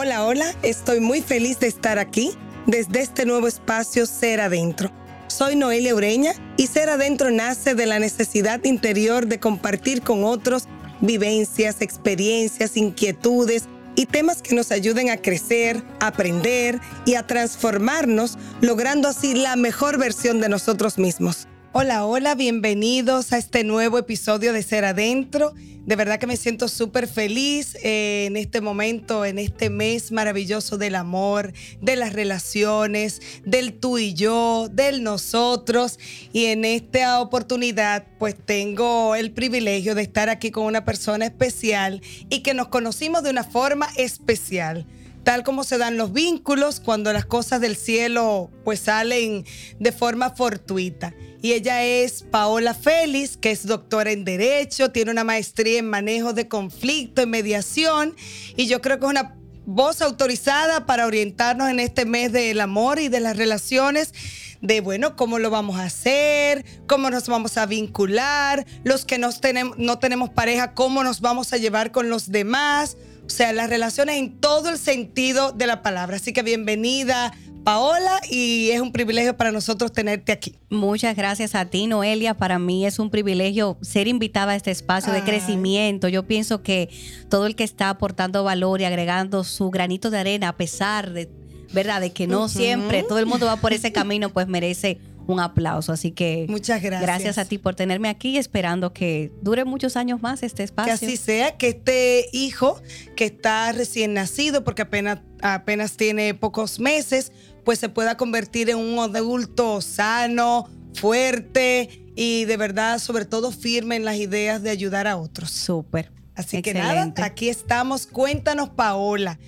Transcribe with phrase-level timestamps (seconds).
[0.00, 2.30] Hola, hola, estoy muy feliz de estar aquí
[2.66, 4.92] desde este nuevo espacio Ser Adentro.
[5.26, 10.68] Soy Noelia Ureña y Ser Adentro nace de la necesidad interior de compartir con otros
[11.00, 13.64] vivencias, experiencias, inquietudes
[13.96, 19.98] y temas que nos ayuden a crecer, aprender y a transformarnos, logrando así la mejor
[19.98, 21.48] versión de nosotros mismos.
[21.80, 25.54] Hola, hola, bienvenidos a este nuevo episodio de Ser Adentro.
[25.86, 30.76] De verdad que me siento súper feliz eh, en este momento, en este mes maravilloso
[30.76, 36.00] del amor, de las relaciones, del tú y yo, del nosotros.
[36.32, 42.02] Y en esta oportunidad, pues tengo el privilegio de estar aquí con una persona especial
[42.28, 44.84] y que nos conocimos de una forma especial
[45.28, 49.44] tal como se dan los vínculos cuando las cosas del cielo pues salen
[49.78, 51.14] de forma fortuita.
[51.42, 56.32] Y ella es Paola Félix, que es doctora en Derecho, tiene una maestría en manejo
[56.32, 58.16] de conflicto, en mediación,
[58.56, 59.36] y yo creo que es una
[59.66, 64.14] voz autorizada para orientarnos en este mes del amor y de las relaciones
[64.62, 69.76] de, bueno, cómo lo vamos a hacer, cómo nos vamos a vincular, los que tenemos,
[69.76, 72.96] no tenemos pareja, cómo nos vamos a llevar con los demás.
[73.28, 76.16] O sea, las relaciones en todo el sentido de la palabra.
[76.16, 77.34] Así que bienvenida.
[77.62, 80.54] Paola, y es un privilegio para nosotros tenerte aquí.
[80.70, 82.32] Muchas gracias a ti, Noelia.
[82.32, 86.08] Para mí es un privilegio ser invitada a este espacio de crecimiento.
[86.08, 86.88] Yo pienso que
[87.28, 91.28] todo el que está aportando valor y agregando su granito de arena, a pesar de,
[91.74, 95.40] ¿verdad?, de que no siempre todo el mundo va por ese camino, pues merece un
[95.40, 95.92] aplauso.
[95.92, 97.02] Así que muchas gracias.
[97.02, 100.98] Gracias a ti por tenerme aquí, esperando que dure muchos años más este espacio.
[100.98, 102.80] Que así sea, que este hijo
[103.14, 107.30] que está recién nacido, porque apenas, apenas tiene pocos meses,
[107.64, 113.96] pues se pueda convertir en un adulto sano, fuerte y de verdad, sobre todo firme
[113.96, 115.50] en las ideas de ayudar a otros.
[115.50, 116.10] Súper.
[116.34, 118.06] Así que nada, aquí estamos.
[118.06, 119.38] Cuéntanos, Paola.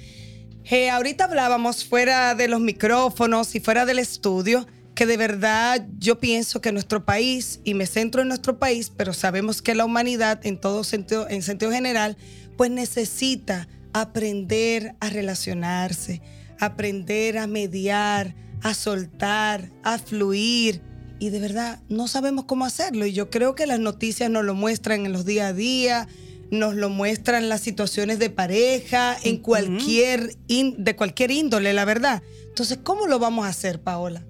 [0.64, 4.66] Eh, ahorita hablábamos fuera de los micrófonos y fuera del estudio
[5.00, 9.14] que de verdad yo pienso que nuestro país, y me centro en nuestro país, pero
[9.14, 12.19] sabemos que la humanidad en todo sentido, en sentido general,
[12.58, 16.20] pues necesita aprender a relacionarse,
[16.58, 20.82] aprender a mediar, a soltar, a fluir.
[21.19, 23.06] Y de verdad no sabemos cómo hacerlo.
[23.06, 26.08] Y yo creo que las noticias nos lo muestran en los día a día,
[26.50, 32.22] nos lo muestran las situaciones de pareja, en cualquier, de cualquier índole, la verdad.
[32.48, 34.26] Entonces, ¿cómo lo vamos a hacer, Paola?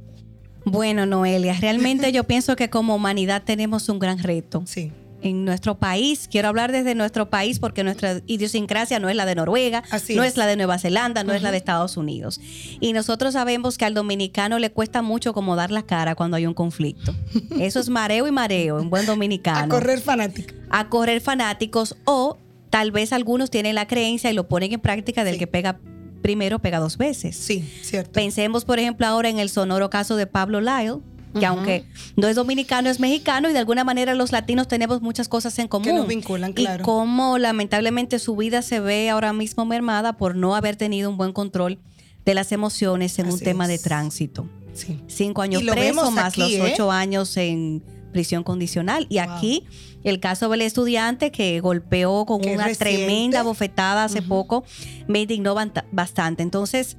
[0.71, 4.63] Bueno, Noelia, realmente yo pienso que como humanidad tenemos un gran reto.
[4.67, 4.93] Sí.
[5.23, 9.35] En nuestro país, quiero hablar desde nuestro país porque nuestra idiosincrasia no es la de
[9.35, 9.83] Noruega,
[10.15, 10.39] no es.
[10.39, 12.41] la de Nueva Zelanda, no es la de Estados Unidos.
[12.81, 16.47] Y nosotros sabemos que al dominicano le cuesta mucho como dar la cara cuando hay
[16.47, 17.15] un conflicto.
[17.61, 19.67] Eso es mareo y mareo en buen dominicano.
[19.67, 20.57] A correr fanáticos.
[20.71, 22.39] A correr fanáticos o
[22.71, 25.81] tal vez algunos tienen la creencia y lo ponen en práctica del que pega
[26.23, 27.37] primero pega dos veces.
[27.37, 28.13] Sí, cierto.
[28.13, 30.99] Pensemos, por ejemplo, ahora en el sonoro caso de Pablo Lyle,
[31.39, 31.85] que aunque
[32.17, 35.69] no es dominicano, es mexicano y de alguna manera los latinos tenemos muchas cosas en
[35.69, 35.87] común.
[35.87, 36.83] Que nos vinculan, claro.
[36.83, 41.17] Y cómo lamentablemente su vida se ve ahora mismo mermada por no haber tenido un
[41.17, 41.79] buen control
[42.25, 44.49] de las emociones en un tema de tránsito.
[44.75, 45.01] Sí.
[45.07, 46.73] Cinco años preso más los ¿eh?
[46.73, 49.07] ocho años en prisión condicional.
[49.09, 49.65] Y aquí
[50.05, 54.65] el caso del estudiante que golpeó con una tremenda bofetada hace poco
[55.07, 55.55] me indignó
[55.93, 56.43] bastante.
[56.43, 56.97] Entonces,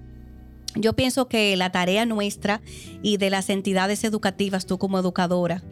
[0.76, 2.62] yo pienso que la tarea nuestra
[3.02, 5.64] y de las entidades educativas, tú como educadora,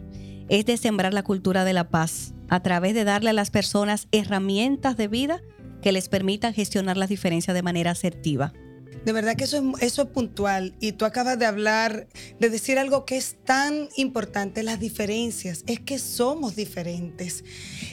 [0.48, 4.08] es de sembrar la cultura de la paz a través de darle a las personas
[4.10, 5.40] herramientas de vida
[5.80, 8.52] que les permitan gestionar las diferencias de manera asertiva.
[9.04, 12.08] De verdad que eso es, eso es puntual y tú acabas de hablar,
[12.38, 17.44] de decir algo que es tan importante, las diferencias, es que somos diferentes.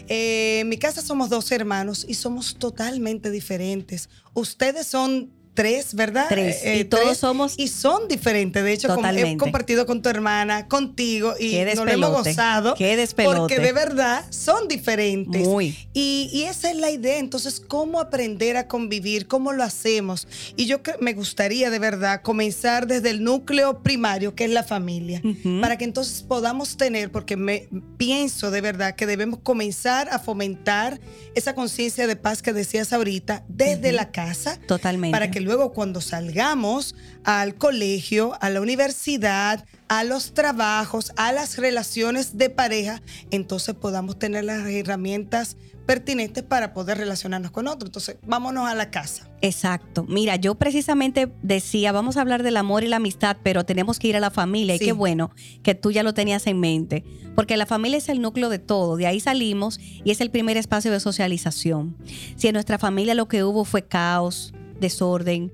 [0.10, 4.10] Eh, en mi casa somos dos hermanos y somos totalmente diferentes.
[4.34, 6.28] Ustedes son tres, ¿verdad?
[6.30, 6.64] Tres.
[6.64, 7.56] Eh, y todos somos.
[7.58, 8.64] Y son diferentes.
[8.64, 12.76] De hecho, he compartido con tu hermana, contigo, y nos lo hemos gozado.
[12.76, 13.40] Qué despelote.
[13.40, 15.48] Porque de verdad son diferentes.
[15.48, 15.76] Muy.
[15.94, 17.18] Y, y, esa es la idea.
[17.18, 19.28] Entonces, ¿cómo aprender a convivir?
[19.28, 20.28] ¿Cómo lo hacemos?
[20.56, 25.24] Y yo me gustaría de verdad comenzar desde el núcleo primario, que es la familia,
[25.60, 27.68] para que entonces podamos tener, porque me
[27.98, 31.00] pienso de verdad que debemos comenzar a fomentar
[31.34, 34.60] esa conciencia de paz que decías ahorita desde la casa.
[34.68, 35.16] Totalmente.
[35.16, 41.58] Para que luego cuando salgamos al colegio, a la universidad, a los trabajos, a las
[41.58, 43.02] relaciones de pareja,
[43.32, 45.58] entonces podamos tener las herramientas
[45.88, 47.88] pertinentes para poder relacionarnos con otros.
[47.90, 49.28] Entonces, vámonos a la casa.
[49.42, 50.06] Exacto.
[50.08, 54.10] Mira, yo precisamente decía, vamos a hablar del amor y la amistad, pero tenemos que
[54.10, 54.76] ir a la familia.
[54.76, 55.32] Y qué bueno
[55.64, 57.04] que tú ya lo tenías en mente,
[57.36, 58.98] porque la familia es el núcleo de todo.
[58.98, 61.96] De ahí salimos y es el primer espacio de socialización.
[62.36, 65.52] Si en nuestra familia lo que hubo fue caos, desorden,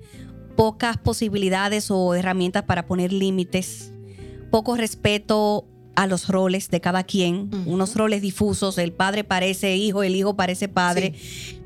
[0.56, 3.92] pocas posibilidades o herramientas para poner límites,
[4.52, 10.02] poco respeto a los roles de cada quien, unos roles difusos, el padre parece hijo,
[10.02, 11.14] el hijo parece padre,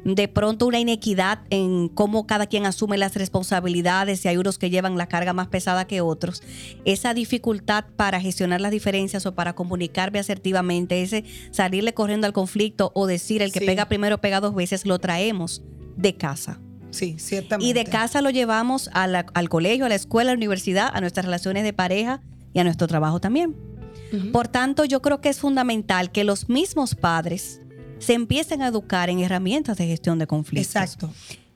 [0.04, 4.69] de pronto una inequidad en cómo cada quien asume las responsabilidades y hay unos que
[4.69, 6.44] llevan la carga más pesada que otros,
[6.83, 12.92] esa dificultad para gestionar las diferencias o para comunicarme asertivamente, ese salirle corriendo al conflicto
[12.95, 15.63] o decir el que pega primero pega dos veces, lo traemos
[15.95, 16.59] de casa.
[16.92, 17.69] Sí, ciertamente.
[17.69, 21.25] Y de casa lo llevamos al colegio, a la escuela, a la universidad, a nuestras
[21.25, 22.22] relaciones de pareja
[22.54, 23.56] y a nuestro trabajo también.
[24.31, 27.62] Por tanto, yo creo que es fundamental que los mismos padres
[28.00, 30.75] se empiecen a educar en herramientas de gestión de conflictos.
[30.75, 31.12] Exacto.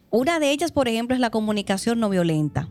[0.09, 2.67] Una de ellas, por ejemplo, es la comunicación no violenta.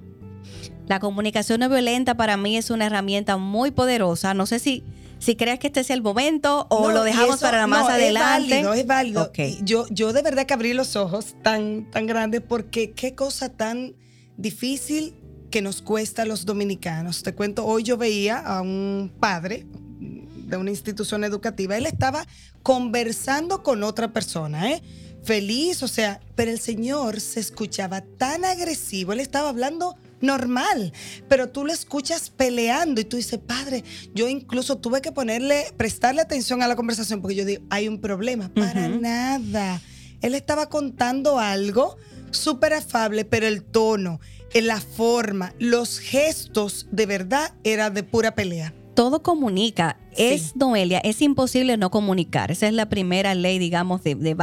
[0.87, 4.35] La comunicación no violenta para mí es una herramienta muy poderosa.
[4.35, 4.83] No sé si,
[5.21, 8.59] si crees que este es el momento o lo dejamos para más adelante.
[8.59, 9.33] Es válido, es válido.
[9.63, 13.95] Yo, yo de verdad que abrí los ojos tan, tan grandes porque qué cosa tan
[14.37, 15.15] difícil
[15.51, 17.23] que nos cuesta a los dominicanos.
[17.23, 19.67] Te cuento, hoy yo veía a un padre
[20.01, 22.27] de una institución educativa, él estaba
[22.63, 24.83] conversando con otra persona, ¿eh?
[25.23, 30.93] feliz, o sea, pero el señor se escuchaba tan agresivo, él estaba hablando normal,
[31.29, 33.85] pero tú lo escuchas peleando y tú dices, padre,
[34.15, 38.01] yo incluso tuve que ponerle, prestarle atención a la conversación porque yo digo, hay un
[38.01, 39.81] problema, para nada.
[40.21, 41.97] Él estaba contando algo
[42.31, 44.21] súper afable, pero el tono,
[44.55, 48.75] la forma, los gestos, de verdad, era de pura pelea.
[48.95, 49.99] Todo comunica.
[50.17, 52.51] Es, Noelia, es imposible no comunicar.
[52.51, 54.37] Esa es la primera ley, digamos, de, de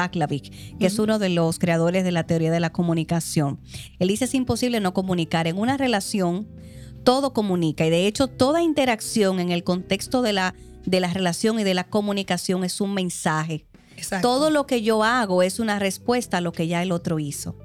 [0.80, 3.60] que es uno de los creadores de la teoría de la comunicación.
[4.00, 5.48] Él dice es imposible no comunicar.
[5.48, 6.48] En una relación,
[7.04, 7.86] todo comunica.
[7.86, 10.56] Y de hecho, toda interacción en el contexto de la,
[10.86, 13.66] de la relación y de la comunicación es un mensaje.
[14.22, 17.56] Todo lo que yo hago es una respuesta a lo que ya el otro hizo.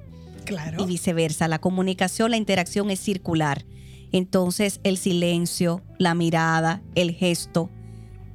[0.44, 0.82] Claro.
[0.82, 1.48] Y viceversa.
[1.48, 3.64] La comunicación, la interacción es circular.
[4.12, 7.70] Entonces, el silencio, la mirada, el gesto,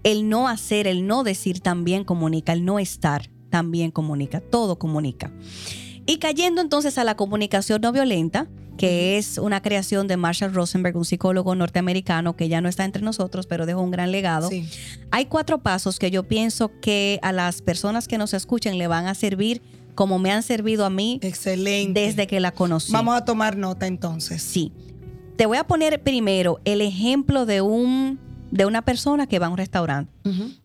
[0.03, 5.31] el no hacer, el no decir también comunica, el no estar también comunica, todo comunica.
[6.05, 8.47] Y cayendo entonces a la comunicación no violenta,
[8.77, 13.01] que es una creación de Marshall Rosenberg, un psicólogo norteamericano que ya no está entre
[13.01, 14.49] nosotros, pero dejó un gran legado.
[15.11, 19.07] Hay cuatro pasos que yo pienso que a las personas que nos escuchen le van
[19.07, 19.61] a servir
[19.95, 21.99] como me han servido a mí Excelente.
[21.99, 22.91] desde que la conocí.
[22.91, 24.43] Vamos a tomar nota entonces.
[24.43, 24.71] Sí.
[25.37, 28.19] Te voy a poner primero el ejemplo de un
[28.51, 30.11] de una persona que va a un restaurante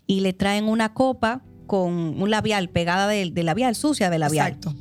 [0.06, 4.52] y le traen una copa con un labial pegada de, labial, sucia de labial.
[4.52, 4.74] Exacto.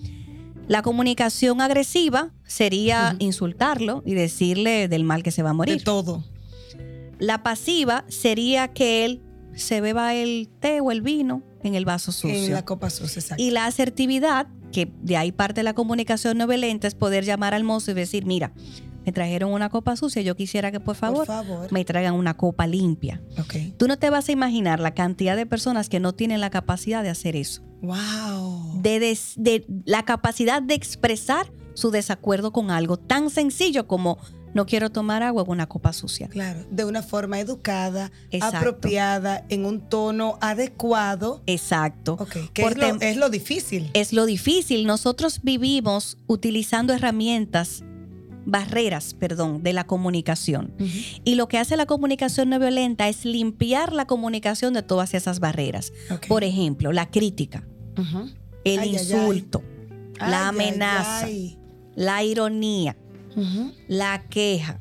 [0.68, 5.80] La comunicación agresiva sería insultarlo y decirle del mal que se va a morir.
[5.80, 6.24] De todo.
[7.20, 9.22] La pasiva sería que él
[9.56, 12.46] se beba el té o el vino en el vaso sucio.
[12.46, 13.44] En la copa sucia, exacto.
[13.44, 17.64] Y la asertividad, que de ahí parte la comunicación no violenta, es poder llamar al
[17.64, 18.54] mozo y decir, mira,
[19.06, 21.28] me trajeron una copa sucia, yo quisiera que por favor,
[21.72, 23.22] me traigan una copa limpia.
[23.40, 23.74] Okay.
[23.78, 27.04] Tú no te vas a imaginar la cantidad de personas que no tienen la capacidad
[27.04, 27.62] de hacer eso.
[27.82, 28.82] Wow.
[28.82, 29.00] De,
[29.38, 34.20] de la capacidad de expresar su desacuerdo con algo tan sencillo como
[34.54, 36.28] no quiero tomar agua con una copa sucia.
[36.28, 38.12] Claro, de una forma educada,
[38.42, 41.42] apropiada, en un tono adecuado.
[41.46, 42.18] Exacto.
[42.54, 43.90] que es, lo, es, lo, difícil.
[43.94, 44.86] Es lo difícil.
[44.86, 47.84] Nosotros vivimos utilizando herramientas
[48.46, 50.74] barreras, perdón, de la comunicación.
[51.24, 55.40] Y lo que hace la comunicación no violenta es limpiar la comunicación de todas esas
[55.40, 55.94] barreras.
[56.28, 57.64] Por ejemplo, la crítica,
[58.64, 59.64] el insulto,
[60.20, 61.28] la amenaza,
[61.96, 62.98] la ironía,
[63.88, 64.80] la queja,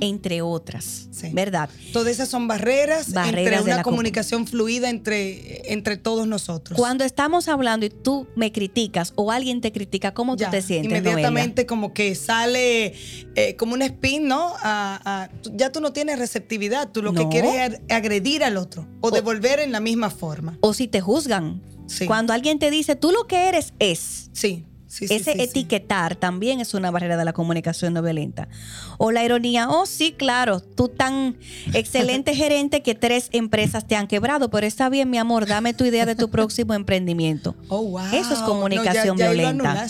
[0.00, 1.68] entre otras, ¿verdad?
[1.92, 6.78] Todas esas son barreras, barreras entre una comunicación fluida entre, entre todos nosotros.
[6.78, 10.98] Cuando estamos hablando y tú me criticas o alguien te critica, ¿cómo tú te sientes?
[10.98, 12.94] Inmediatamente como que sale
[13.34, 14.54] eh, como un spin, ¿no?
[15.52, 19.60] ya tú no tienes receptividad, tú lo que quieres es agredir al otro o, devolver
[19.60, 20.58] en la misma forma.
[20.60, 21.62] O si te juzgan.
[22.06, 24.30] Cuando alguien te dice, tú lo que eres es.
[24.32, 24.64] Sí.
[25.00, 28.48] Ese etiquetar también es una barrera de la comunicación no violenta.
[28.98, 31.36] O la ironía, oh sí, claro, tú tan
[31.72, 35.84] excelente gerente que tres empresas te han quebrado, pero está bien, mi amor, dame tu
[35.84, 37.54] idea de tu próximo emprendimiento.
[37.68, 38.06] Oh, wow.
[38.12, 39.86] Eso es comunicación violenta.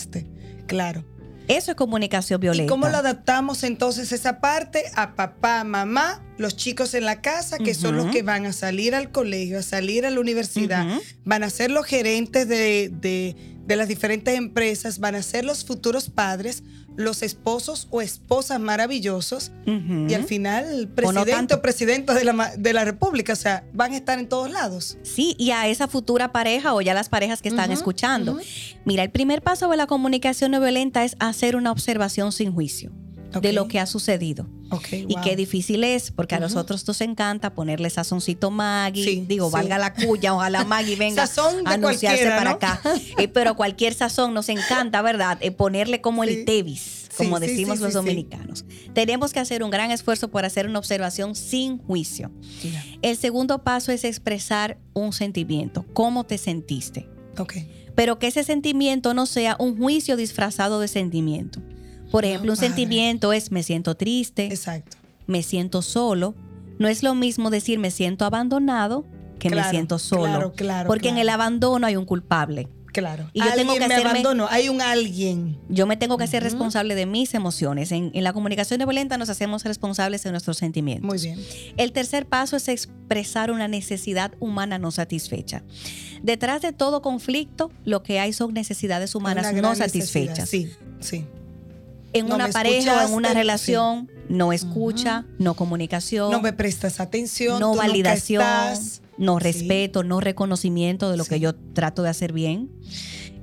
[0.65, 1.05] Claro.
[1.47, 2.65] Eso es comunicación violenta.
[2.65, 7.57] ¿Y cómo lo adaptamos entonces esa parte a papá, mamá, los chicos en la casa,
[7.57, 10.85] que son los que van a salir al colegio, a salir a la universidad,
[11.23, 13.35] van a ser los gerentes de, de,
[13.67, 16.63] de las diferentes empresas, van a ser los futuros padres?
[16.97, 22.83] los esposos o esposas maravillosos y al final presidente o, presidente de la, de la
[22.85, 24.97] República, o sea, van a estar en todos lados.
[25.03, 28.39] Sí, y a esa futura pareja o ya las parejas que están escuchando.
[28.83, 32.91] Mira, el primer paso de la comunicación no violenta es hacer una observación sin juicio
[33.41, 34.47] de lo que ha sucedido.
[34.91, 39.25] y qué difícil es, porque a nosotros nos encanta ponerle sazoncito Maggie.
[39.27, 42.81] Digo, valga la cuya, ojalá Maggie venga a anunciarse para acá.
[43.17, 45.37] Eh, pero cualquier sazón nos encanta, ¿verdad?
[45.41, 48.65] Eh, ponerle como el Tevis, como decimos los dominicanos.
[48.93, 52.31] Tenemos que hacer un gran esfuerzo por hacer una observación sin juicio.
[53.01, 55.85] El segundo paso es expresar un sentimiento.
[55.93, 57.07] ¿Cómo te sentiste?
[57.95, 61.61] Pero que ese sentimiento no sea un juicio disfrazado de sentimiento.
[62.11, 64.45] Por ejemplo, un sentimiento es me siento triste.
[64.45, 64.97] Exacto.
[65.25, 66.35] Me siento solo.
[66.79, 69.05] No es lo mismo decir me siento abandonado
[69.39, 70.23] que me siento solo.
[70.23, 70.87] Claro, claro.
[70.87, 72.67] Porque en el abandono hay un culpable.
[72.93, 73.29] Claro.
[73.33, 75.59] Y yo tengo que me abandono, hay un alguien.
[75.69, 77.91] Yo me tengo que hacer responsable de mis emociones.
[77.91, 81.05] En, la comunicación violenta nos hacemos responsables de nuestros sentimientos.
[81.05, 81.39] Muy bien.
[81.77, 85.63] El tercer paso es expresar una necesidad humana no satisfecha.
[86.23, 90.49] Detrás de todo conflicto, lo que hay son necesidades humanas no satisfechas.
[90.49, 91.27] Sí, sí
[92.17, 96.31] en una pareja o en una relación, no escucha, no comunicación.
[96.31, 97.59] No me prestas atención.
[97.59, 98.43] No validación,
[99.17, 102.69] no respeto, no reconocimiento de lo que yo trato de hacer bien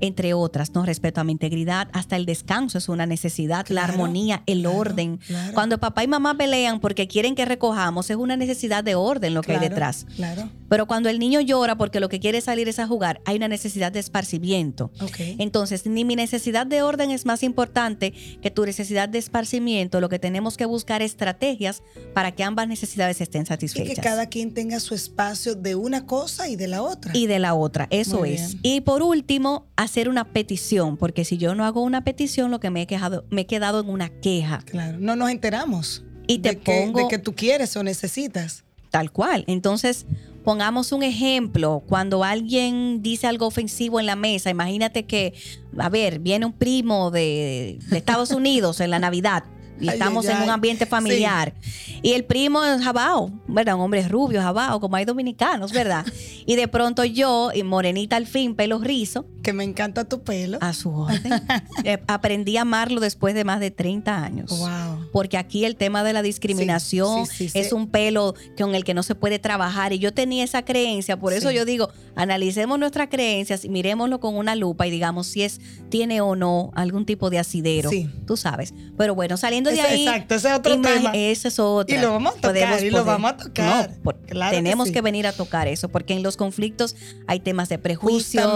[0.06, 0.84] entre otras, ¿no?
[0.84, 5.18] Respeto a mi integridad, hasta el descanso es una necesidad, la armonía, el orden.
[5.54, 9.42] Cuando papá y mamá pelean porque quieren que recojamos, es una necesidad de orden lo
[9.42, 10.06] que hay detrás.
[10.16, 10.50] Claro.
[10.68, 13.48] Pero cuando el niño llora porque lo que quiere salir es a jugar, hay una
[13.48, 14.90] necesidad de esparcimiento.
[15.38, 20.00] Entonces, ni mi necesidad de orden es más importante que tu necesidad de esparcimiento.
[20.00, 21.82] Lo que tenemos que buscar estrategias
[22.12, 23.92] para que ambas necesidades estén satisfechas.
[23.92, 27.12] Y que cada quien tenga su espacio de una cosa y de la otra.
[27.14, 28.56] Y de la otra, eso es.
[28.62, 32.68] Y por último, hacer una petición, porque si yo no hago una petición, lo que
[32.68, 34.58] me he quejado, me he quedado en una queja.
[34.64, 36.02] Claro, no nos enteramos.
[36.26, 36.96] Y te de pongo.
[36.96, 38.64] Que, de que tú quieres o necesitas.
[38.90, 39.44] Tal cual.
[39.46, 40.04] Entonces,
[40.42, 41.80] pongamos un ejemplo.
[41.86, 45.32] Cuando alguien dice algo ofensivo en la mesa, imagínate que,
[45.78, 49.44] a ver, viene un primo de, de Estados Unidos en la Navidad
[49.80, 51.54] y estamos en un ambiente familiar.
[52.02, 53.76] Y el primo es jabao, ¿verdad?
[53.76, 56.04] Un hombre rubio, jabao, como hay dominicanos, ¿verdad?
[56.46, 59.26] y de pronto yo, y morenita al fin, pelo rizo.
[59.42, 60.58] Que me encanta tu pelo.
[60.60, 61.32] A su orden.
[61.84, 64.50] Eh, aprendí a amarlo después de más de 30 años.
[64.58, 65.10] Wow.
[65.12, 69.14] Porque aquí el tema de la discriminación es un pelo con el que no se
[69.14, 69.92] puede trabajar.
[69.92, 74.36] Y yo tenía esa creencia, por eso yo digo, analicemos nuestras creencias y miremoslo con
[74.36, 77.90] una lupa y digamos si es, tiene o no algún tipo de asidero.
[78.26, 78.72] Tú sabes.
[78.96, 80.06] Pero bueno, saliendo de ahí.
[80.06, 81.10] Exacto, ese es otro tema.
[81.14, 81.94] Ese es otro.
[81.94, 83.90] Y lo vamos a tocar, y lo vamos a tocar.
[84.02, 88.54] No, tenemos que, venir a tocar eso, porque en los conflictos hay temas de prejuicio,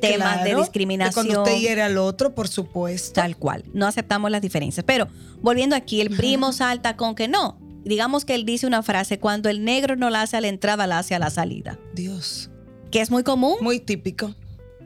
[0.00, 1.26] temas de discriminación.
[1.26, 3.12] cuando usted hiere al otro, por supuesto.
[3.12, 3.64] Tal cual.
[3.72, 4.84] No aceptamos las diferencias.
[4.86, 5.08] Pero
[5.42, 7.58] volviendo aquí, el primo salta con que no.
[7.84, 10.86] Digamos que él dice una frase, cuando el negro no la hace a la entrada,
[10.86, 11.78] la hace a la salida.
[11.94, 12.50] Dios.
[12.90, 13.56] Que es muy común.
[13.60, 14.34] Muy típico.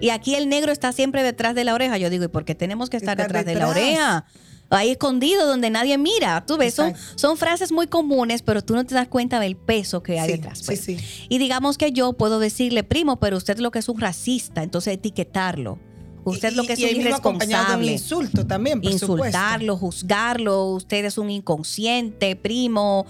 [0.00, 1.98] Y aquí el negro está siempre detrás de la oreja.
[1.98, 4.26] Yo digo, ¿y por qué tenemos que estar, detrás, de la oreja?
[4.76, 6.44] Ahí escondido donde nadie mira.
[6.46, 10.02] Tú ves, son, son, frases muy comunes, pero tú no te das cuenta del peso
[10.02, 10.62] que hay detrás.
[10.64, 10.80] Pues.
[10.80, 14.62] Sí, Y digamos que yo puedo decirle, primo, pero usted lo que es un racista,
[14.62, 15.78] entonces etiquetarlo.
[16.24, 17.86] Usted lo que es un irresponsable.
[17.86, 23.06] Un insulto también, por Insultarlo, juzgarlo, usted es un inconsciente, primo.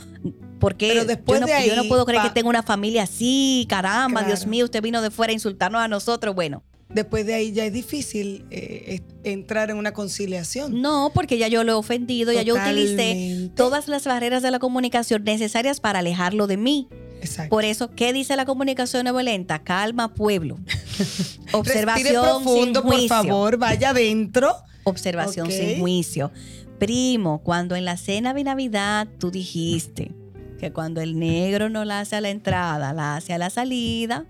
[0.58, 3.66] Porque Pero después yo, no, de yo no puedo creer que tenga una familia así,
[3.68, 6.34] caramba, Dios mío, usted vino de fuera a insultarnos a nosotros.
[6.34, 6.62] Bueno,
[6.94, 10.80] después de ahí ya es difícil eh, entrar en una conciliación.
[10.80, 14.58] No, porque ya yo lo he ofendido, ya yo utilicé todas las barreras de la
[14.58, 16.88] comunicación necesarias para alejarlo de mí.
[17.20, 17.50] Exacto.
[17.50, 19.62] Por eso, ¿qué dice la comunicación no violenta?
[19.62, 20.58] Calma, pueblo.
[21.52, 23.08] Observación profundo, sin juicio.
[23.08, 24.54] por favor, vaya adentro.
[24.84, 26.30] Observación sin juicio.
[26.78, 30.12] Primo, cuando en la cena de Navidad tú dijiste
[30.58, 34.26] que cuando el negro no la hace a la entrada, la hace a la salida.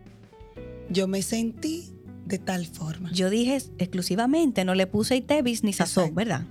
[0.89, 1.94] Yo me sentí
[2.25, 3.11] de tal forma.
[3.13, 6.45] Yo dije exclusivamente, no le puse Itevis ni sazón, ¿verdad?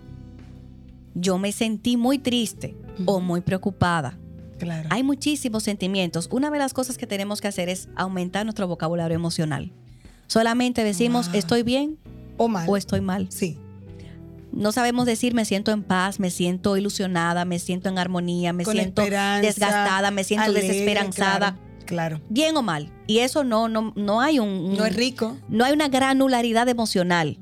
[1.15, 2.75] Yo me sentí muy triste
[3.05, 4.17] o muy preocupada.
[4.59, 4.87] Claro.
[4.91, 6.29] Hay muchísimos sentimientos.
[6.31, 9.71] Una de las cosas que tenemos que hacer es aumentar nuestro vocabulario emocional.
[10.27, 11.97] Solamente decimos estoy bien
[12.37, 12.67] o mal.
[12.69, 13.27] O estoy mal.
[13.29, 13.57] Sí.
[14.51, 18.65] No sabemos decir me siento en paz, me siento ilusionada, me siento en armonía, me
[18.65, 21.55] siento desgastada, me siento desesperanzada.
[21.55, 21.72] Claro.
[22.29, 22.91] Bien o mal.
[23.07, 25.37] Y eso no, no, no hay un, No es rico.
[25.49, 27.39] No hay una granularidad emocional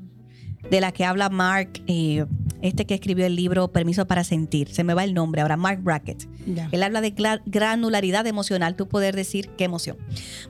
[0.70, 2.24] de la que habla Mark, eh,
[2.62, 4.72] este que escribió el libro Permiso para Sentir.
[4.72, 6.28] Se me va el nombre ahora, Mark Brackett.
[6.70, 7.14] Él habla de
[7.46, 9.96] granularidad emocional, tú poder decir qué emoción.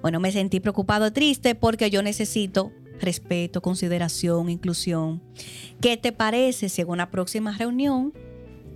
[0.00, 5.22] Bueno, me sentí preocupado, triste porque yo necesito respeto, consideración, inclusión.
[5.80, 8.12] ¿Qué te parece si en una próxima reunión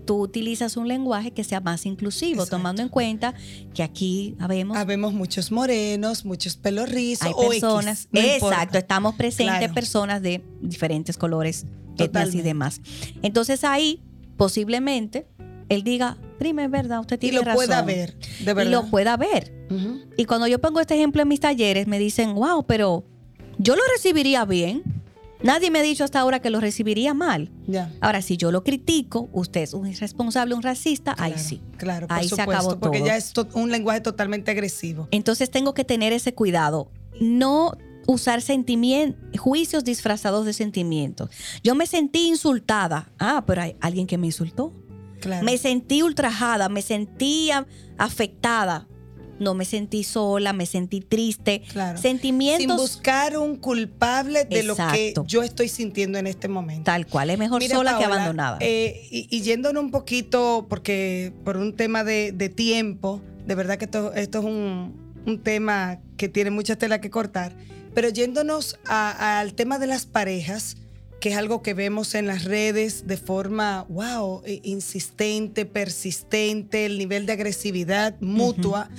[0.06, 3.34] tú utilizas un lenguaje que sea más inclusivo, tomando en cuenta
[3.74, 4.76] que aquí habemos...
[4.76, 7.26] Habemos muchos morenos, muchos pelos rizos.
[7.26, 11.66] Hay personas, exacto, estamos presentes personas de diferentes colores,
[11.98, 12.80] etnias y demás.
[13.22, 14.02] Entonces ahí,
[14.36, 15.26] posiblemente,
[15.68, 17.64] él diga, prima, es verdad, usted tiene razón.
[17.64, 18.70] Y lo pueda ver, de verdad.
[18.70, 19.52] Y lo pueda ver.
[20.16, 23.04] Y cuando yo pongo este ejemplo en mis talleres, me dicen, wow, pero
[23.58, 24.82] yo lo recibiría bien.
[25.46, 27.50] Nadie me ha dicho hasta ahora que lo recibiría mal.
[28.00, 31.62] Ahora, si yo lo critico, usted es un irresponsable, un racista, ahí sí.
[31.76, 32.80] Claro, por ahí se acabó todo.
[32.80, 35.08] Porque ya es un lenguaje totalmente agresivo.
[35.10, 36.90] Entonces tengo que tener ese cuidado.
[37.20, 41.30] No usar sentimientos, juicios disfrazados de sentimientos.
[41.62, 43.12] Yo me sentí insultada.
[43.18, 44.72] Ah, pero hay alguien que me insultó.
[45.42, 47.50] Me sentí ultrajada, me sentí
[47.98, 48.86] afectada
[49.38, 51.62] no me sentí sola, me sentí triste.
[52.00, 52.66] Sentimientos.
[52.66, 56.84] Sin buscar un culpable de lo que yo estoy sintiendo en este momento.
[56.84, 58.58] Tal cual, es mejor sola que abandonada.
[58.60, 64.12] Eh, y, yéndonos un poquito, porque por un tema de, tiempo, de verdad que esto,
[64.14, 65.04] es un,
[65.42, 67.52] tema que tiene mucha tela que cortar,
[67.94, 70.76] pero yéndonos al tema de las parejas
[71.20, 77.26] que es algo que vemos en las redes de forma, wow, insistente, persistente, el nivel
[77.26, 78.90] de agresividad mutua.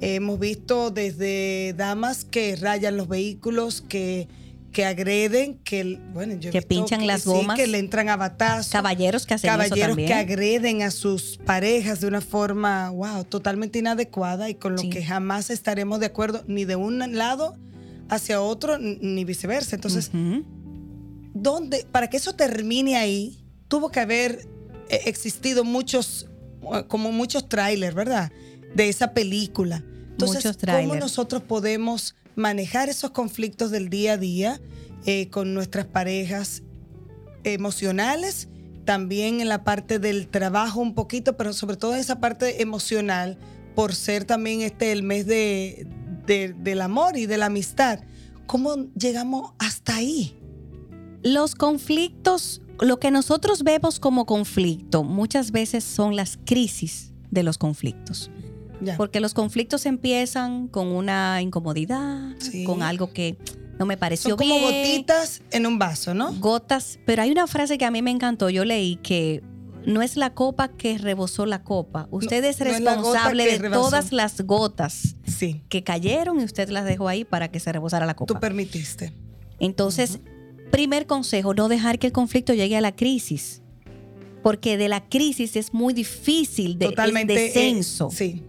[0.00, 4.28] Hemos visto desde damas que rayan los vehículos, que,
[4.72, 7.58] que agreden, que, bueno, yo que pinchan las gomas.
[7.58, 8.72] que le entran a batazos.
[8.72, 14.50] Caballeros que hacen Caballeros que agreden a sus parejas de una forma, wow, totalmente inadecuada
[14.50, 17.56] y con lo que jamás estaremos de acuerdo ni de un lado
[18.08, 19.74] hacia otro ni viceversa.
[19.74, 20.10] Entonces,
[21.34, 24.48] ¿dónde, para que eso termine ahí, tuvo que haber
[24.88, 26.28] eh, existido muchos,
[26.88, 28.32] como muchos trailers, ¿verdad?
[28.74, 29.84] De esa película.
[30.10, 34.60] Entonces, ¿cómo nosotros podemos manejar esos conflictos del día a día
[35.06, 36.62] eh, con nuestras parejas
[37.44, 38.48] emocionales?
[38.84, 43.38] También en la parte del trabajo un poquito, pero sobre todo en esa parte emocional,
[43.74, 45.86] por ser también este el mes de,
[46.26, 48.00] del amor y de la amistad.
[48.46, 50.41] ¿Cómo llegamos hasta ahí?
[51.22, 57.58] Los conflictos, lo que nosotros vemos como conflicto, muchas veces son las crisis de los
[57.58, 58.30] conflictos.
[58.96, 62.34] Porque los conflictos empiezan con una incomodidad,
[62.66, 63.36] con algo que
[63.78, 66.32] no me pareció Son como gotitas en un vaso, ¿no?
[66.34, 69.42] Gotas, pero hay una frase que a mí me encantó, yo leí que
[69.86, 72.08] no es la copa que rebosó la copa.
[72.10, 75.16] Usted es responsable de todas las gotas
[75.68, 78.34] que cayeron y usted las dejó ahí para que se rebosara la copa.
[78.34, 79.12] Tú permitiste.
[79.58, 80.20] Entonces,
[80.72, 83.62] primer consejo, no dejar que el conflicto llegue a la crisis
[84.42, 88.10] porque de la crisis es muy difícil de Totalmente, el descenso.
[88.10, 88.42] sí.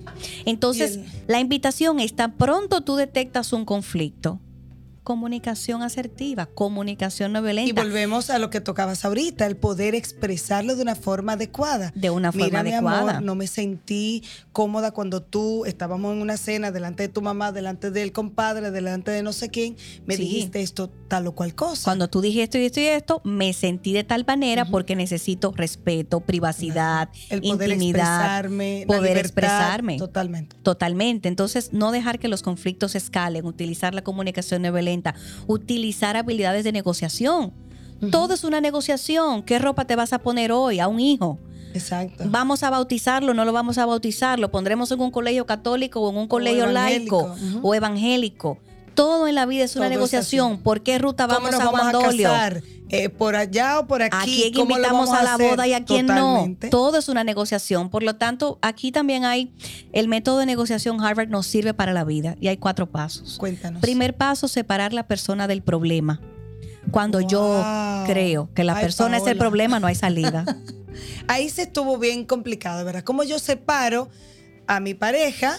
[0.45, 4.39] Entonces, la invitación es tan pronto tú detectas un conflicto,
[5.03, 7.69] comunicación asertiva, comunicación no violenta.
[7.69, 11.91] Y volvemos a lo que tocabas ahorita, el poder expresarlo de una forma adecuada.
[11.95, 13.21] De una forma adecuada.
[13.21, 17.91] no me sentí cómoda cuando tú estábamos en una cena delante de tu mamá, delante
[17.91, 21.83] del compadre, delante de no sé quién, me dijiste esto, tal o cual cosa.
[21.83, 25.53] Cuando tú dijiste esto y esto y esto, me sentí de tal manera porque necesito
[25.55, 29.97] respeto, privacidad, el poder intimidad, expresarme, poder expresarme.
[29.97, 30.55] Totalmente.
[30.63, 31.27] Totalmente.
[31.27, 34.92] Entonces, no dejar que los conflictos escalen, utilizar la comunicación no violenta
[35.47, 37.53] utilizar habilidades de negociación.
[38.11, 39.43] Todo es una negociación.
[39.43, 41.39] ¿Qué ropa te vas a poner hoy a un hijo?
[41.73, 42.25] Exacto.
[42.27, 46.11] Vamos a bautizarlo, no lo vamos a bautizar, lo pondremos en un colegio católico o
[46.11, 48.59] en un colegio laico o evangélico.
[48.93, 50.59] Todo en la vida es una negociación.
[50.61, 52.29] ¿Por qué ruta vamos, a Bandolio?
[52.89, 54.15] Eh, ¿Por allá o por aquí?
[54.15, 56.55] ¿A quién invitamos a, la boda y a quién no?
[56.69, 57.89] Todo es una negociación.
[57.89, 59.51] Por lo tanto, aquí también hay
[59.93, 63.37] el método de negociación Harvard nos sirve para la vida y hay cuatro pasos.
[63.39, 63.81] Cuéntanos.
[63.81, 66.21] Primer paso, separar la persona del problema.
[66.91, 67.63] Cuando yo
[68.05, 70.45] creo que la persona es el problema, no hay salida.
[71.27, 73.03] Ahí se estuvo bien complicado, ¿verdad?
[73.03, 74.09] ¿Cómo yo separo
[74.67, 75.57] a mi pareja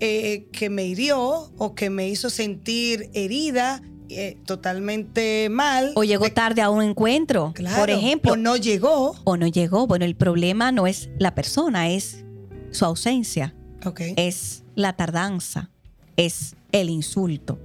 [0.00, 5.92] eh, que me hirió o que me hizo sentir herida, eh, totalmente mal.
[5.96, 8.32] O llegó tarde a un encuentro, por ejemplo.
[8.32, 9.16] O no llegó.
[9.24, 9.86] O no llegó.
[9.86, 12.24] Bueno, el problema no es la persona, es
[12.70, 13.54] su ausencia.
[14.16, 15.70] Es la tardanza,
[16.16, 17.60] es el insulto.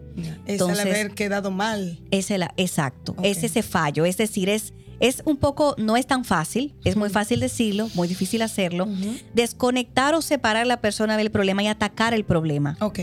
[0.45, 1.99] Es el haber quedado mal.
[2.11, 4.05] Es el, exacto, es ese fallo.
[4.05, 8.07] Es decir, es es un poco, no es tan fácil, es muy fácil decirlo, muy
[8.07, 8.87] difícil hacerlo.
[9.33, 12.77] Desconectar o separar a la persona del problema y atacar el problema.
[12.79, 12.99] Ok.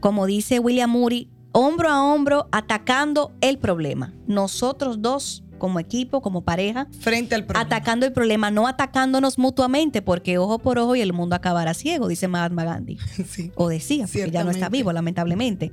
[0.00, 4.12] Como dice William Murray, hombro a hombro atacando el problema.
[4.26, 7.66] Nosotros dos como equipo, como pareja, frente al problema.
[7.66, 12.08] Atacando el problema, no atacándonos mutuamente, porque ojo por ojo y el mundo acabará ciego,
[12.08, 12.98] dice Mahatma Gandhi.
[13.56, 15.72] O decía, porque ya no está vivo, lamentablemente.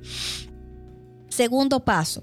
[1.28, 2.22] Segundo paso,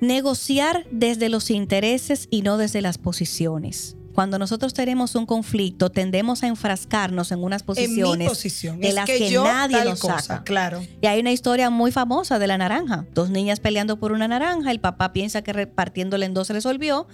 [0.00, 6.42] Negociar desde los intereses y no desde las posiciones cuando nosotros tenemos un conflicto, tendemos
[6.42, 10.42] a enfrascarnos en unas posiciones en, las que, nadie nos saca.
[10.42, 10.82] Claro.
[11.00, 13.06] Y hay una historia muy famosa de la naranja.
[13.14, 17.06] Dos niñas peleando por una naranja, el papá piensa que repartiéndola en dos se resolvió,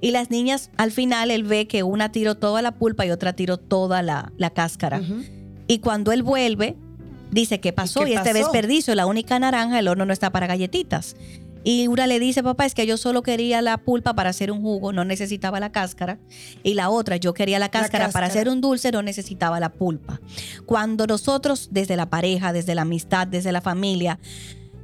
[0.00, 3.32] y las niñas al final él ve que una tiró toda la pulpa y otra
[3.32, 5.02] tiró toda la, cáscara.
[5.66, 6.76] Y cuando él vuelve,
[7.32, 8.06] dice, ¿qué pasó?
[8.06, 11.16] ¿Y, este desperdicio, la única naranja, el horno no está para galletitas.
[11.64, 14.62] Y una le dice, papá, es que yo solo quería la pulpa para hacer un
[14.62, 16.18] jugo, no necesitaba la cáscara.
[16.62, 20.20] Y la otra, yo quería la cáscara, para hacer un dulce, no necesitaba la pulpa.
[20.66, 24.18] Cuando nosotros, desde la pareja, desde la amistad, desde la familia,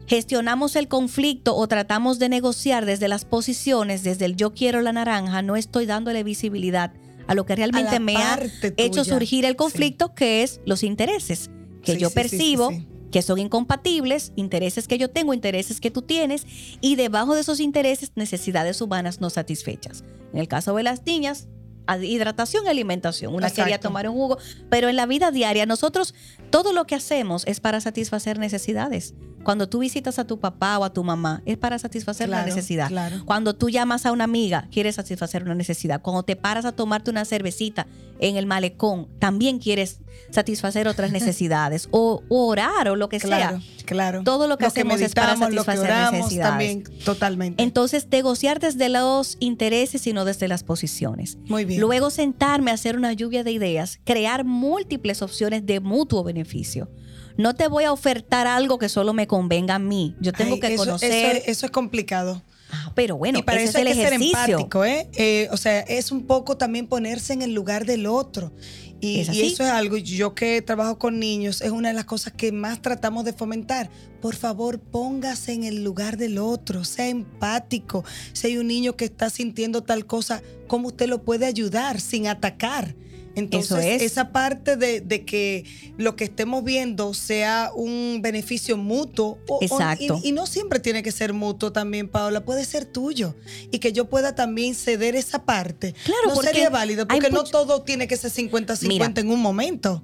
[0.06, 4.92] gestionamos el conflicto o tratamos de negociar desde las posiciones, desde el yo quiero la
[4.92, 6.92] naranja, no estoy dándole visibilidad
[7.26, 8.40] a lo que realmente me ha
[8.78, 11.50] hecho surgir el conflicto, que es los intereses
[11.82, 12.70] que yo percibo
[13.10, 16.46] que son incompatibles, intereses que yo tengo, intereses que tú tienes,
[16.80, 20.04] y debajo de esos intereses, necesidades humanas no satisfechas.
[20.32, 21.48] En el caso de las niñas,
[21.96, 23.34] hidratación y alimentación.
[23.34, 26.14] Una quería tomar un jugo, pero en la vida diaria nosotros
[26.50, 29.14] todo lo que hacemos es para satisfacer necesidades.
[29.48, 32.90] Cuando tú visitas a tu papá o a tu mamá, es para satisfacer la necesidad.
[33.24, 36.02] Cuando tú llamas a una amiga, quieres satisfacer una necesidad.
[36.02, 37.86] Cuando te paras a tomarte una cervecita
[38.20, 41.88] en el malecón, también quieres satisfacer otras necesidades.
[41.92, 43.58] o, orar o lo que sea.
[43.86, 44.22] Claro.
[44.22, 46.50] Todo lo que hacemos es para satisfacer necesidades.
[46.50, 47.62] También, totalmente.
[47.62, 51.38] Entonces, negociar desde los intereses y no desde las posiciones.
[51.46, 51.80] Muy bien.
[51.80, 56.90] Luego sentarme a hacer una lluvia de ideas, crear múltiples opciones de mutuo beneficio
[57.38, 60.16] no te voy a ofertar algo que solo me convenga a mí.
[60.20, 61.42] Yo tengo que conocer.
[61.46, 62.42] Eso, es complicado.
[62.70, 65.08] Ah, pero bueno, y para eso es hay que ser empático, ¿eh?
[65.14, 65.48] ¿eh?
[65.52, 68.52] O sea, es un poco también ponerse en el lugar del otro.
[69.00, 72.32] Y, y, eso es algo, yo que trabajo con niños, es una de las cosas
[72.32, 73.88] que más tratamos de fomentar.
[74.20, 78.04] Por favor, póngase en el lugar del otro, sea empático.
[78.32, 82.26] Si hay un niño que está sintiendo tal cosa, ¿cómo usted lo puede ayudar sin
[82.26, 82.96] atacar?
[83.38, 85.64] Entonces, esa parte de, que
[85.96, 89.38] lo que estemos viendo sea un beneficio mutuo.
[89.60, 90.20] Exacto.
[90.22, 93.34] y, no siempre tiene que ser mutuo también, Paola, puede ser tuyo.
[93.70, 95.94] Y que yo pueda también ceder esa parte.
[96.04, 100.02] Claro, no sería válido, porque no todo tiene que ser 50-50 en un momento.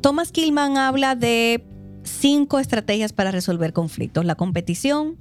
[0.00, 1.64] Thomas Killman habla de
[2.02, 4.24] cinco estrategias para resolver conflictos.
[4.24, 5.16] La competición,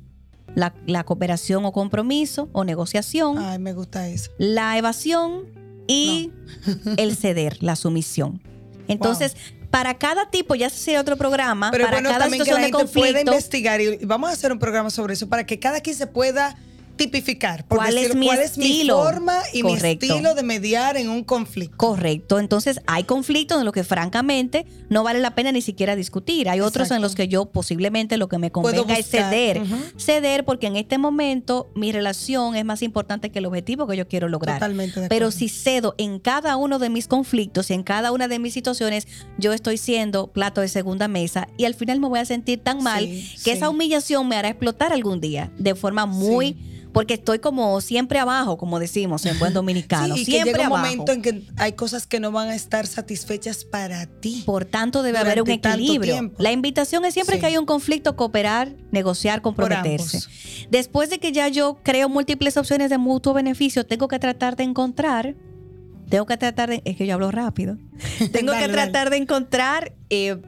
[0.55, 3.37] la, la, cooperación o compromiso o negociación.
[3.37, 4.31] Ay, me gusta eso.
[4.37, 5.45] La evasión,
[5.87, 6.31] y
[6.97, 8.41] el ceder, la sumisión.
[8.87, 9.35] Entonces,
[9.69, 12.93] para cada tipo, ya sea otro programa, Pero para bueno, cada situación que la gente
[12.93, 16.05] pueda investigar y vamos a hacer un programa sobre eso para que cada quien se
[16.05, 16.55] pueda
[16.95, 17.65] tipificar.
[17.67, 21.77] ¿Cuál, es, mi cuál es mi forma y mi estilo de mediar en un conflicto.
[21.77, 22.39] Correcto.
[22.39, 26.49] Entonces, hay conflictos en los que francamente no vale la pena ni siquiera discutir.
[26.49, 29.61] Hay otros en los que yo posiblemente lo que me convenga es ceder.
[29.97, 34.07] Ceder porque en este momento mi relación es más importante que el objetivo que yo
[34.07, 34.59] quiero lograr.
[34.59, 38.39] Totalmente Pero si cedo en cada uno de mis conflictos y en cada una de
[38.39, 42.25] mis situaciones, yo estoy siendo plato de segunda mesa y al final me voy a
[42.25, 43.07] sentir tan mal
[43.43, 46.57] que esa humillación me hará explotar algún día de forma muy
[46.93, 50.15] porque estoy como siempre abajo, como decimos en buen dominicano.
[50.15, 53.65] Sí, siempre llega un momento en que hay cosas que no van a estar satisfechas
[53.65, 54.43] para ti.
[54.45, 56.31] Por tanto, debe haber un equilibrio.
[56.37, 60.19] La invitación es siempre que hay un conflicto, cooperar, negociar, comprometerse.
[60.69, 64.63] Después de que ya yo creo múltiples opciones de mutuo beneficio, tengo que tratar de
[64.63, 65.35] encontrar
[66.09, 67.79] tengo que tratar de, es que yo hablo rápido,
[68.31, 70.39] tengo que tratar de encontrar eh,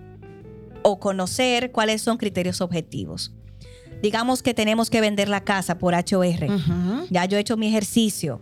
[0.84, 3.34] o conocer cuáles son criterios objetivos
[4.06, 7.08] digamos que tenemos que vender la casa por HOR.
[7.10, 8.40] Ya yo he hecho mi ejercicio.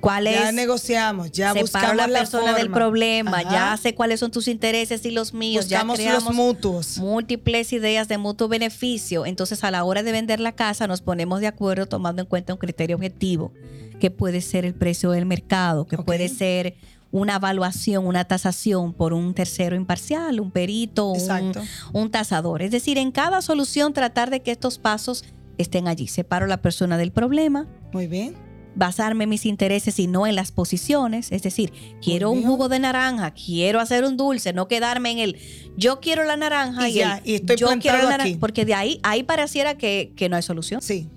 [0.00, 5.04] ¿Cuál ya negociamos, ya buscamos la persona del problema, ya sé cuáles son tus intereses
[5.04, 6.98] y los míos, buscamos ya los mutuos.
[6.98, 9.26] múltiples ideas de mutuo beneficio.
[9.26, 12.52] Entonces, a la hora de vender la casa, nos ponemos de acuerdo tomando en cuenta
[12.52, 13.52] un criterio objetivo,
[14.00, 16.74] que puede ser el precio del mercado, que puede ser
[17.10, 21.52] una evaluación, una tasación por un tercero imparcial, un perito, un,
[21.92, 22.62] un, tasador.
[22.62, 25.24] Es decir, en cada solución tratar de que estos pasos
[25.58, 26.06] estén allí.
[26.08, 27.66] Separo la persona del problema.
[27.92, 28.34] Muy bien.
[28.74, 31.32] Basarme en mis intereses y no en las posiciones.
[31.32, 35.38] Es decir, quiero un jugo de naranja, quiero hacer un dulce, no quedarme en el
[35.78, 38.36] yo quiero la naranja y, ya, y estoy yo quiero la naranja.
[38.38, 40.82] Porque de ahí, ahí pareciera que, que no hay solución.
[40.82, 41.08] Sí.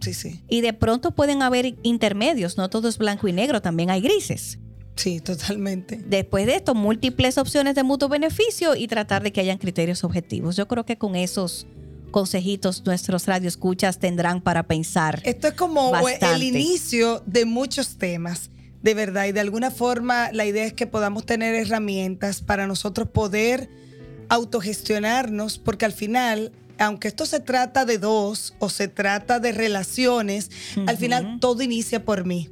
[0.00, 0.40] Sí, sí.
[0.48, 4.60] Y de pronto pueden haber intermedios, no todo es blanco y negro, también hay grises.
[4.98, 6.00] Sí, totalmente.
[6.04, 10.56] Después de esto, múltiples opciones de mutuo beneficio y tratar de que hayan criterios objetivos.
[10.56, 11.68] Yo creo que con esos
[12.10, 15.22] consejitos nuestros radioescuchas tendrán para pensar.
[15.24, 18.50] Esto es como el inicio de muchos temas,
[18.82, 23.08] de verdad, y de alguna forma la idea es que podamos tener herramientas para nosotros
[23.08, 23.70] poder
[24.28, 30.50] autogestionarnos, porque al final aunque esto se trata de dos o se trata de relaciones,
[30.86, 32.50] al final todo inicia por mí.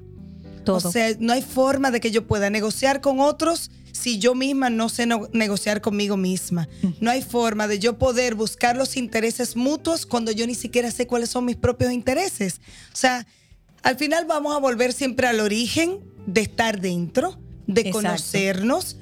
[0.66, 0.88] Todo.
[0.88, 4.68] O sea, no hay forma de que yo pueda negociar con otros si yo misma
[4.68, 6.68] no sé negociar conmigo misma.
[7.00, 11.06] No hay forma de yo poder buscar los intereses mutuos cuando yo ni siquiera sé
[11.06, 12.60] cuáles son mis propios intereses.
[12.92, 13.26] O sea,
[13.82, 18.96] al final vamos a volver siempre al origen de estar dentro, de conocernos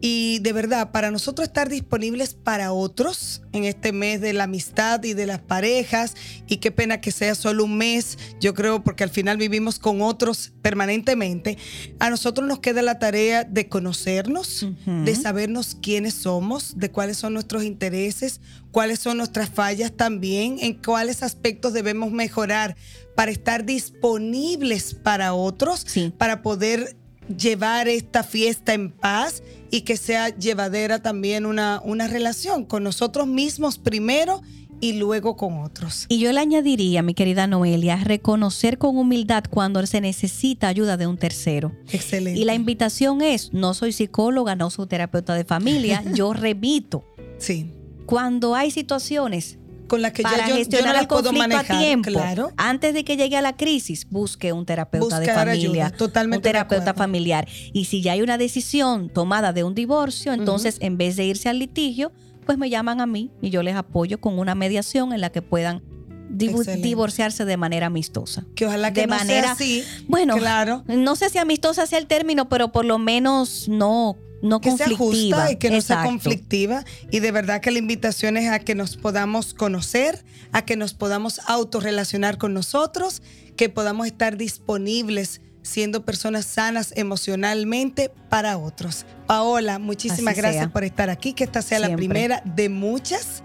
[0.00, 5.02] y de verdad, para nosotros estar disponibles para otros en este mes de la amistad
[5.04, 6.14] y de las parejas,
[6.46, 10.00] y qué pena que sea solo un mes, yo creo, porque al final vivimos con
[10.00, 11.58] otros permanentemente,
[11.98, 17.34] a nosotros nos queda la tarea de conocernos, de sabernos quiénes somos, de cuáles son
[17.34, 22.76] nuestros intereses, cuáles son nuestras fallas también, en cuáles aspectos debemos mejorar
[23.16, 25.84] para estar disponibles para otros,
[26.16, 26.96] para poder
[27.36, 33.26] llevar esta fiesta en paz y que sea llevadera también una, una relación con nosotros
[33.26, 34.42] mismos primero
[34.80, 36.06] y luego con otros.
[36.08, 41.06] Y yo le añadiría, mi querida Noelia, reconocer con humildad cuando se necesita ayuda de
[41.06, 41.72] un tercero.
[41.92, 42.40] Excelente.
[42.40, 47.04] Y la invitación es, no soy psicóloga, no soy terapeuta de familia, yo remito.
[47.38, 47.70] Sí.
[48.06, 49.58] Cuando hay situaciones
[49.90, 52.10] con las que para yo, gestionar no el conflicto manejar, a tiempo.
[52.10, 52.52] Claro.
[52.56, 56.94] Antes de que llegue a la crisis, busque un terapeuta de familia, totalmente un terapeuta
[56.94, 57.48] familiar.
[57.72, 61.48] Y si ya hay una decisión tomada de un divorcio, entonces en vez de irse
[61.48, 62.12] al litigio,
[62.46, 65.42] pues me llaman a mí y yo les apoyo con una mediación en la que
[65.42, 65.82] puedan
[66.30, 68.46] divorciarse de manera amistosa.
[68.54, 69.82] Que ojalá que de no manera, sea así.
[70.06, 70.84] Bueno, claro.
[70.86, 74.96] no sé si amistosa sea el término, pero por lo menos no no que conflictiva.
[74.96, 76.84] sea justa y que no sea conflictiva.
[77.10, 80.94] Y de verdad que la invitación es a que nos podamos conocer, a que nos
[80.94, 83.22] podamos autorrelacionar con nosotros,
[83.56, 89.04] que podamos estar disponibles siendo personas sanas emocionalmente para otros.
[89.26, 93.42] Paola, muchísimas gracias por estar aquí, que esta sea la primera de muchas.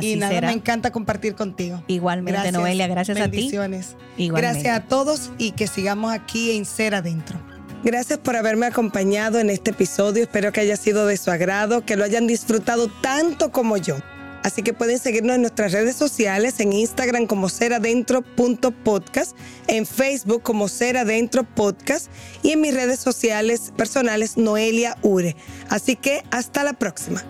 [0.00, 1.82] y nada, me encanta compartir contigo.
[1.86, 3.36] Igualmente, Noelia, gracias a ti.
[3.36, 3.96] Bendiciones.
[4.18, 7.55] Gracias a todos y que sigamos aquí en Ser Adentro.
[7.84, 10.24] Gracias por haberme acompañado en este episodio.
[10.24, 13.96] Espero que haya sido de su agrado, que lo hayan disfrutado tanto como yo.
[14.42, 19.36] Así que pueden seguirnos en nuestras redes sociales, en Instagram como seradentro.podcast,
[19.66, 22.12] en Facebook como Seradentro Podcast
[22.44, 25.34] y en mis redes sociales personales Noelia Ure.
[25.68, 27.24] Así que hasta la próxima.